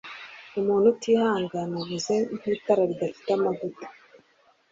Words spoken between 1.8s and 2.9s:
ameze nkitara